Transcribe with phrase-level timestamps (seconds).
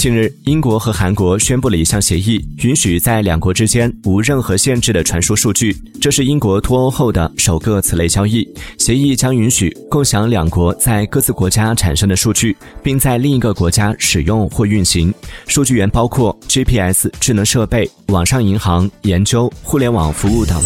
[0.00, 15.12] 近日英国和韩国宣布了一项协议允许在两国之间无任何限制的传输数据这是英国脱欧后的首个此类交易协议将允许共享两国在各自国家产生的数据并在另一个国家使用或运行。
[15.46, 20.58] 数据源包括 gps 智能设备网上银行研究互联网服务等。